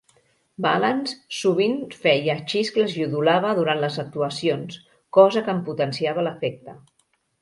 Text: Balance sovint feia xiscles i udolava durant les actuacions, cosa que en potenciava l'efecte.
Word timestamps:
Balance 0.65 1.11
sovint 1.39 1.75
feia 2.05 2.37
xiscles 2.53 2.95
i 3.01 3.05
udolava 3.09 3.53
durant 3.59 3.83
les 3.83 3.99
actuacions, 4.05 4.81
cosa 5.19 5.45
que 5.49 5.55
en 5.59 5.61
potenciava 5.69 6.25
l'efecte. 6.31 6.79